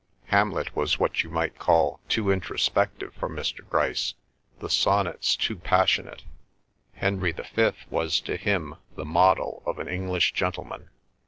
[0.29, 3.69] Hamlet was what you might call too introspective for Mr.
[3.69, 4.15] Grice,
[4.57, 6.23] the sonnets too passionate;
[6.95, 10.89] Henry the Fifth was to him the model of an English gentleman.